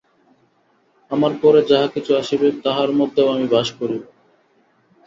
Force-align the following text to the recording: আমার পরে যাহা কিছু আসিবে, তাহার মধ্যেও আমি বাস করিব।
আমার 1.11 1.31
পরে 1.41 1.61
যাহা 1.69 1.87
কিছু 1.87 2.11
আসিবে, 2.15 2.47
তাহার 2.63 2.89
মধ্যেও 2.93 3.27
আমি 3.35 3.45
বাস 3.47 3.67
করিব। 3.79 4.03